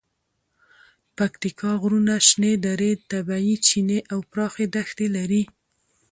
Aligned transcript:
پکتیکا 1.17 1.71
غرونه، 1.81 2.15
شنې 2.27 2.53
درې، 2.65 2.91
طبیعي 3.11 3.55
چینې 3.67 3.99
او 4.13 4.19
پراخې 4.31 4.65
دښتې 4.75 5.07
لري. 5.15 5.43